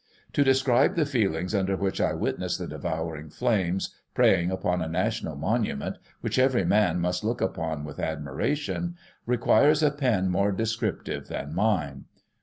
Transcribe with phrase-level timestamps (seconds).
[0.33, 4.89] To des cribe the feelings under which I witnessed the devouring flames preying upon a
[4.89, 8.95] national monument, which every man must look upon with admiration,
[9.27, 12.05] requires a pen more des criptive than mine.